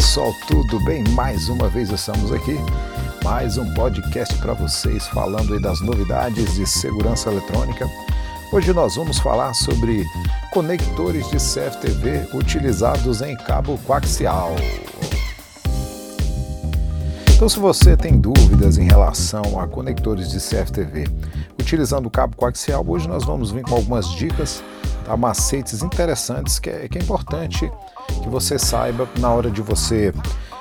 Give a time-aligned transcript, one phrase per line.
[0.00, 1.04] pessoal, tudo bem?
[1.10, 2.56] Mais uma vez estamos aqui,
[3.22, 7.86] mais um podcast para vocês falando aí das novidades de segurança eletrônica.
[8.50, 10.06] Hoje nós vamos falar sobre
[10.54, 14.56] conectores de CFTV utilizados em cabo coaxial.
[17.34, 21.08] Então, se você tem dúvidas em relação a conectores de CFTV
[21.60, 24.64] utilizando o cabo coaxial, hoje nós vamos vir com algumas dicas,
[25.04, 25.16] tá?
[25.16, 27.70] macetes interessantes que é, que é importante
[28.22, 30.12] que você saiba na hora de você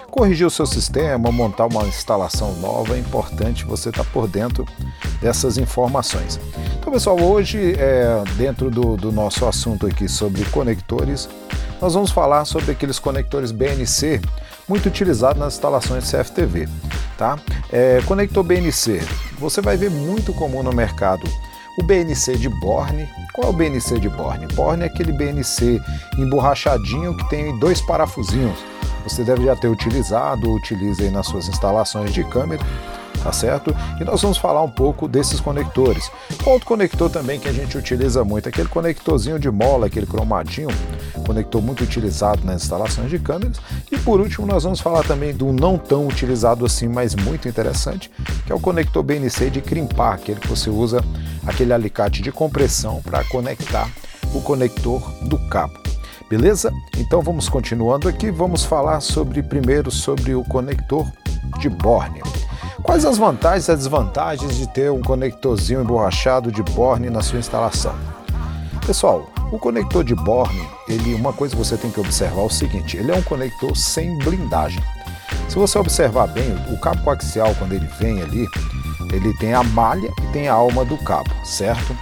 [0.09, 4.65] corrigir o seu sistema, montar uma instalação nova, é importante você estar tá por dentro
[5.21, 6.39] dessas informações.
[6.79, 11.29] Então, pessoal, hoje, é, dentro do, do nosso assunto aqui sobre conectores,
[11.81, 14.19] nós vamos falar sobre aqueles conectores BNC
[14.67, 16.67] muito utilizados nas instalações CFTV.
[17.17, 17.37] Tá?
[17.71, 19.01] É, conector BNC,
[19.37, 21.23] você vai ver muito comum no mercado
[21.79, 23.07] o BNC de Borne.
[23.33, 24.47] Qual é o BNC de Borne?
[24.47, 25.81] Borne é aquele BNC
[26.17, 28.59] emborrachadinho que tem dois parafusinhos.
[29.03, 32.63] Você deve já ter utilizado ou utiliza aí nas suas instalações de câmera
[33.23, 33.75] tá certo?
[33.99, 36.09] E nós vamos falar um pouco desses conectores.
[36.45, 40.69] Outro conector também que a gente utiliza muito, aquele conectorzinho de mola, aquele cromadinho,
[41.25, 43.57] conector muito utilizado nas instalações de câmeras.
[43.91, 48.09] E por último, nós vamos falar também do não tão utilizado assim, mas muito interessante,
[48.45, 51.03] que é o conector BNC de crimpar, aquele que você usa
[51.49, 53.89] aquele alicate de compressão para conectar
[54.33, 55.73] o conector do cabo.
[56.29, 56.71] Beleza?
[56.97, 61.11] Então vamos continuando aqui, vamos falar sobre primeiro sobre o conector
[61.59, 62.21] de Borne.
[62.83, 67.95] Quais as vantagens e desvantagens de ter um conectorzinho emborrachado de Borne na sua instalação?
[68.85, 72.49] Pessoal, o conector de Borne, ele, uma coisa que você tem que observar é o
[72.49, 74.83] seguinte, ele é um conector sem blindagem.
[75.47, 78.47] Se você observar bem, o cabo coaxial, quando ele vem ali,
[79.11, 81.95] ele tem a malha e tem a alma do cabo, certo?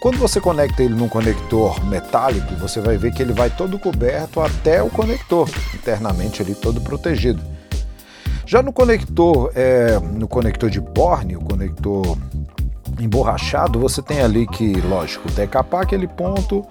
[0.00, 4.40] Quando você conecta ele num conector metálico, você vai ver que ele vai todo coberto
[4.40, 7.42] até o conector, internamente ali todo protegido.
[8.46, 12.16] Já no conector, é, no conector de Borne, o conector
[12.98, 16.64] emborrachado, você tem ali que, lógico, decapar aquele ponto,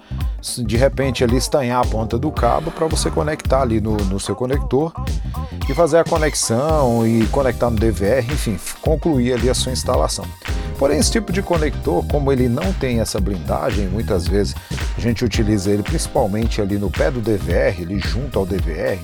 [0.64, 4.34] de repente ali estanhar a ponta do cabo para você conectar ali no, no, seu
[4.34, 4.92] conector
[5.68, 10.24] e fazer a conexão e conectar no DVR, enfim, concluir ali a sua instalação.
[10.78, 14.54] Porém, esse tipo de conector, como ele não tem essa blindagem, muitas vezes
[14.96, 18.98] a gente utiliza ele principalmente ali no pé do DVR, ali junto ao DVR,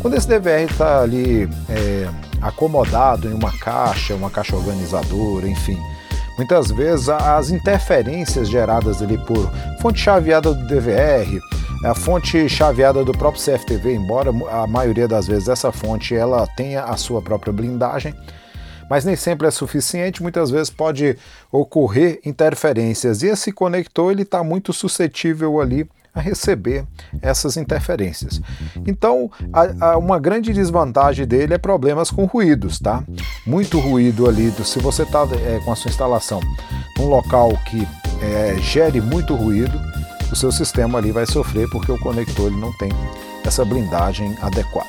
[0.00, 2.08] quando esse DVR está ali é,
[2.40, 5.78] acomodado em uma caixa, uma caixa organizadora, enfim,
[6.38, 9.50] muitas vezes as interferências geradas ali por
[9.80, 11.40] fonte chaveada do DVR,
[11.84, 16.84] a fonte chaveada do próprio CFTV, embora a maioria das vezes essa fonte ela tenha
[16.84, 18.14] a sua própria blindagem,
[18.88, 21.16] mas nem sempre é suficiente, muitas vezes pode
[21.50, 26.86] ocorrer interferências e esse conector ele está muito suscetível ali a receber
[27.20, 28.40] essas interferências.
[28.86, 33.04] Então, a, a uma grande desvantagem dele é problemas com ruídos, tá?
[33.46, 34.50] Muito ruído ali.
[34.64, 36.40] Se você está é, com a sua instalação
[36.96, 37.86] num local que
[38.22, 39.78] é, gere muito ruído,
[40.30, 42.90] o seu sistema ali vai sofrer porque o conector ele não tem
[43.44, 44.88] essa blindagem adequada.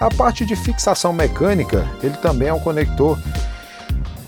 [0.00, 3.18] A parte de fixação mecânica, ele também é um conector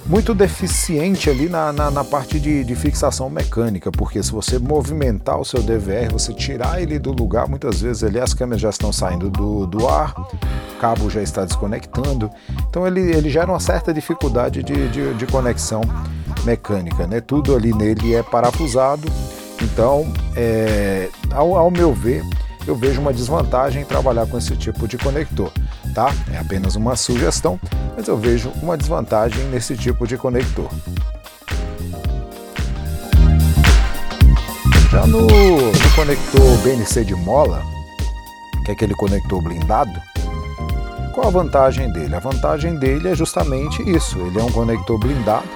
[0.08, 5.38] muito deficiente ali na, na, na parte de, de, fixação mecânica, porque se você movimentar
[5.38, 8.90] o seu DVR, você tirar ele do lugar, muitas vezes ali as câmeras já estão
[8.90, 12.30] saindo do, do ar, o cabo já está desconectando,
[12.70, 15.82] então ele, ele gera uma certa dificuldade de, de, de conexão
[16.42, 17.20] mecânica, né?
[17.20, 19.06] Tudo ali nele é parafusado,
[19.62, 22.24] então, é, ao, ao meu ver,
[22.66, 25.50] eu vejo uma desvantagem em trabalhar com esse tipo de conector,
[25.94, 26.12] tá?
[26.32, 27.58] É apenas uma sugestão,
[27.96, 30.68] mas eu vejo uma desvantagem nesse tipo de conector.
[34.90, 37.62] Já no, no conector BNC de mola,
[38.64, 40.00] que é aquele conector blindado,
[41.14, 42.14] qual a vantagem dele?
[42.14, 45.48] A vantagem dele é justamente isso, ele é um conector blindado,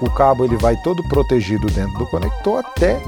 [0.00, 3.00] o cabo ele vai todo protegido dentro do conector até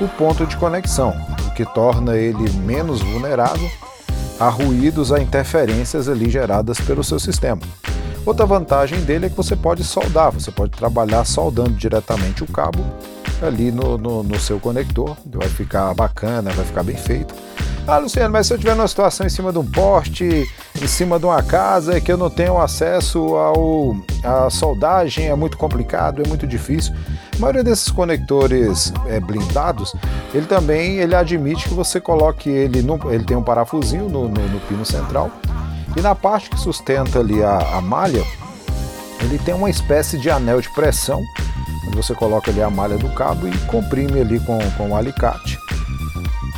[0.00, 1.14] o ponto de conexão
[1.54, 3.70] que torna ele menos vulnerável
[4.38, 7.60] a ruídos, a interferências ali geradas pelo seu sistema.
[8.24, 12.82] Outra vantagem dele é que você pode soldar, você pode trabalhar soldando diretamente o cabo
[13.42, 17.34] ali no, no, no seu conector, vai ficar bacana, vai ficar bem feito.
[17.86, 20.48] Ah, Luciano, mas se eu tiver numa situação em cima de um poste,
[20.80, 25.34] em cima de uma casa, é que eu não tenho acesso ao a soldagem, é
[25.34, 26.94] muito complicado, é muito difícil.
[27.34, 29.94] A maioria desses conectores é, blindados,
[30.34, 34.48] ele também ele admite que você coloque ele no, ele tem um parafusinho no, no,
[34.48, 35.30] no pino central
[35.96, 38.22] e na parte que sustenta ali a, a malha,
[39.22, 41.22] ele tem uma espécie de anel de pressão,
[41.86, 45.59] onde você coloca ali a malha do cabo e comprime ali com, com um alicate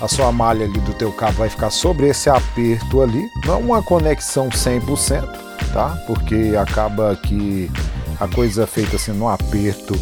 [0.03, 3.81] a sua malha ali do teu cabo vai ficar sobre esse aperto ali, não uma
[3.81, 5.23] conexão 100%,
[5.73, 5.97] tá?
[6.09, 7.71] Porque acaba que
[8.19, 9.95] a coisa é feita assim no aperto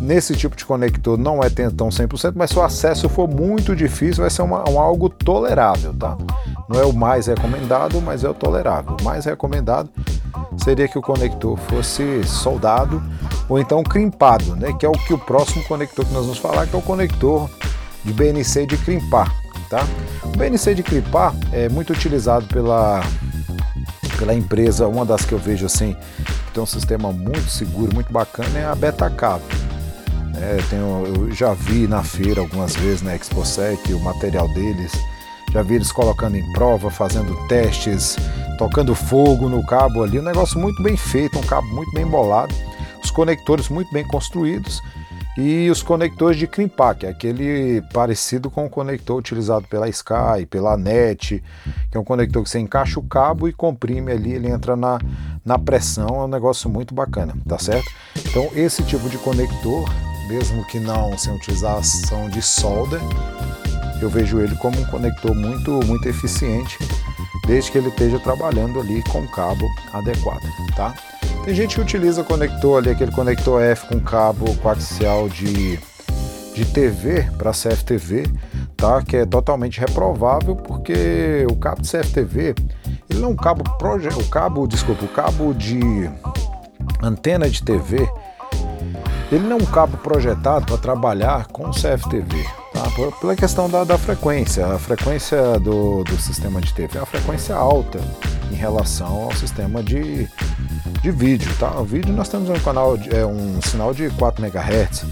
[0.00, 4.22] nesse tipo de conector não é tão 100%, mas se o acesso for muito difícil,
[4.22, 6.16] vai ser uma, um algo tolerável, tá?
[6.68, 8.96] Não é o mais recomendado, mas é o tolerável.
[9.00, 9.88] O mais recomendado
[10.58, 13.02] seria que o conector fosse soldado
[13.48, 14.72] ou então crimpado, né?
[14.72, 17.48] Que é o que o próximo conector que nós vamos falar, que é o conector
[18.04, 19.34] de BNC de crimpar,
[19.68, 19.86] tá?
[20.22, 23.02] O BNC de crimpar é muito utilizado pela
[24.16, 25.96] pela empresa, uma das que eu vejo assim,
[26.46, 29.42] que tem um sistema muito seguro, muito bacana, é a Betacab.
[30.36, 34.92] É, tenho, eu já vi na feira algumas vezes na ExpoSec o material deles,
[35.52, 38.16] já vi eles colocando em prova, fazendo testes,
[38.58, 42.54] tocando fogo no cabo ali, um negócio muito bem feito, um cabo muito bem bolado,
[43.02, 44.82] os conectores muito bem construídos
[45.36, 46.48] e os conectores de
[47.02, 51.42] é aquele parecido com o conector utilizado pela Sky, pela NET,
[51.90, 54.98] que é um conector que você encaixa o cabo e comprime ali, ele entra na,
[55.44, 57.90] na pressão, é um negócio muito bacana, tá certo?
[58.28, 59.88] Então esse tipo de conector
[60.28, 63.00] mesmo que não sem utilização de solda,
[64.00, 66.78] eu vejo ele como um conector muito, muito eficiente,
[67.46, 70.44] desde que ele esteja trabalhando ali com o cabo adequado,
[70.74, 70.94] tá?
[71.44, 75.78] Tem gente que utiliza conector ali, aquele conector F com cabo coaxial de,
[76.54, 78.24] de TV para CFTV,
[78.74, 79.02] tá?
[79.02, 82.54] Que é totalmente reprovável porque o cabo de CFTV,
[83.10, 85.80] ele não é um cabo proje o cabo, desculpa, o cabo de
[87.02, 88.08] antena de TV,
[89.30, 92.42] ele não é um cabo projetado para trabalhar com CFTV,
[92.72, 92.84] tá?
[93.20, 94.66] pela questão da, da, frequência.
[94.66, 98.00] A frequência do, do sistema de TV é uma frequência alta
[98.50, 100.26] em relação ao sistema de,
[101.04, 101.54] de vídeo.
[101.60, 101.78] Tá?
[101.78, 105.04] O vídeo nós temos um canal de, é um sinal de 4 MHz.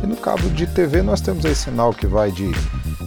[0.00, 2.52] E no cabo de TV nós temos aí sinal que vai de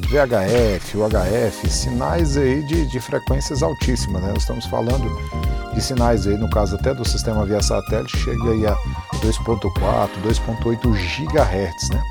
[0.10, 4.22] VHF, UHF, sinais aí de, de frequências altíssimas.
[4.24, 4.30] Né?
[4.30, 5.10] Nós estamos falando
[5.74, 8.76] de sinais aí, no caso até do sistema via satélite, chega aí a
[9.22, 12.04] 2.4, 2.8 GHz, né?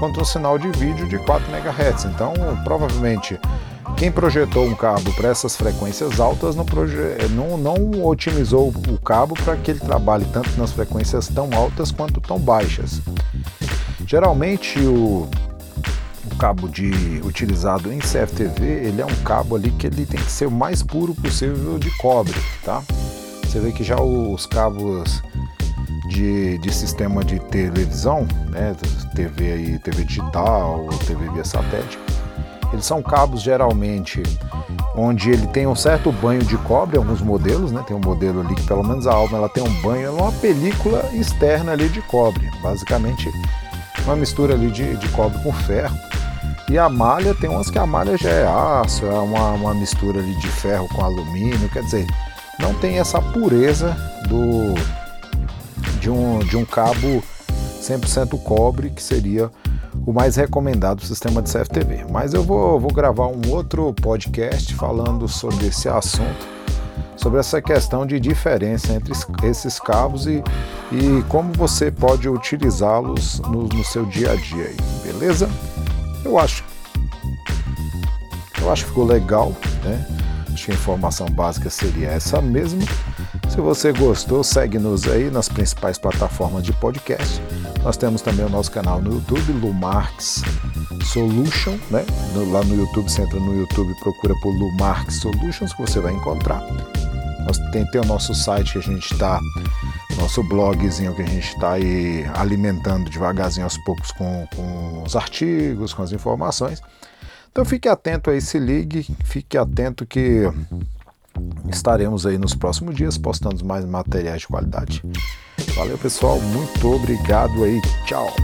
[0.00, 2.06] Quanto um sinal de vídeo de 4 MHz.
[2.06, 2.34] Então,
[2.64, 3.38] provavelmente,
[3.96, 6.66] quem projetou um cabo para essas frequências altas não,
[7.30, 12.20] não, não otimizou o cabo para que ele trabalhe tanto nas frequências tão altas quanto
[12.20, 13.00] tão baixas.
[14.06, 15.26] Geralmente, o,
[16.30, 20.30] o cabo de utilizado em CFTV, ele é um cabo ali que ele tem que
[20.30, 22.82] ser o mais puro possível de cobre, tá?
[23.42, 25.22] Você vê que já os cabos
[26.10, 28.76] de, de sistema de televisão, né,
[29.14, 31.98] TV aí, TV digital, TV via satélite,
[32.72, 34.22] eles são cabos geralmente
[34.94, 37.84] onde ele tem um certo banho de cobre, alguns modelos, né?
[37.86, 41.04] Tem um modelo ali que pelo menos a alma ela tem um banho, uma película
[41.12, 43.30] externa ali de cobre, basicamente
[44.04, 45.96] uma mistura ali de, de cobre com ferro.
[46.68, 50.18] E a malha tem umas que a malha já é aço, é uma, uma mistura
[50.18, 52.06] ali de ferro com alumínio, quer dizer,
[52.58, 53.96] não tem essa pureza
[54.28, 54.74] do
[56.00, 57.22] de um, de um cabo
[57.80, 59.50] 100% cobre, que seria
[60.04, 62.06] o mais recomendado do sistema de CFTV.
[62.10, 66.46] Mas eu vou, vou gravar um outro podcast falando sobre esse assunto,
[67.16, 69.12] sobre essa questão de diferença entre
[69.44, 70.42] esses cabos e,
[70.92, 74.64] e como você pode utilizá-los no, no, seu dia a dia.
[74.64, 75.48] Aí, beleza?
[76.24, 76.64] Eu acho,
[78.60, 79.52] eu acho que ficou legal,
[79.84, 80.06] né?
[80.52, 82.80] Acho que a informação básica seria essa mesmo.
[83.48, 87.42] Se você gostou, segue-nos aí nas principais plataformas de podcast.
[87.86, 90.42] Nós temos também o nosso canal no YouTube, Lumarx
[91.04, 92.04] Solution, né?
[92.50, 96.66] lá no YouTube, você entra no YouTube procura por Lumarx Solutions que você vai encontrar.
[97.46, 99.40] Nós tem, tem o nosso site que a gente está,
[100.16, 105.94] nosso blogzinho que a gente está aí alimentando devagarzinho aos poucos com, com os artigos,
[105.94, 106.82] com as informações.
[107.52, 110.52] Então fique atento aí, se ligue, fique atento que
[111.70, 115.04] estaremos aí nos próximos dias postando mais materiais de qualidade.
[115.76, 118.34] Valeu pessoal, muito obrigado aí, tchau!